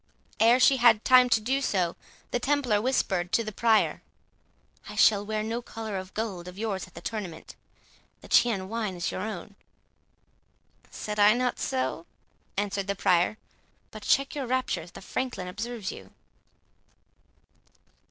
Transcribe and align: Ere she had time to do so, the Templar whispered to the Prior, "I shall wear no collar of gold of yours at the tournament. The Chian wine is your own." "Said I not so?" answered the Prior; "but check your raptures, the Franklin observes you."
Ere 0.39 0.59
she 0.59 0.77
had 0.77 1.05
time 1.05 1.29
to 1.29 1.39
do 1.39 1.61
so, 1.61 1.95
the 2.31 2.39
Templar 2.39 2.81
whispered 2.81 3.31
to 3.31 3.43
the 3.43 3.51
Prior, 3.51 4.01
"I 4.89 4.95
shall 4.95 5.23
wear 5.23 5.43
no 5.43 5.61
collar 5.61 5.95
of 5.97 6.15
gold 6.15 6.47
of 6.47 6.57
yours 6.57 6.87
at 6.87 6.95
the 6.95 7.01
tournament. 7.01 7.55
The 8.21 8.27
Chian 8.27 8.67
wine 8.67 8.95
is 8.95 9.11
your 9.11 9.21
own." 9.21 9.53
"Said 10.89 11.19
I 11.19 11.35
not 11.35 11.59
so?" 11.59 12.07
answered 12.57 12.87
the 12.87 12.95
Prior; 12.95 13.37
"but 13.91 14.01
check 14.01 14.33
your 14.33 14.47
raptures, 14.47 14.89
the 14.89 15.01
Franklin 15.03 15.47
observes 15.47 15.91
you." 15.91 16.11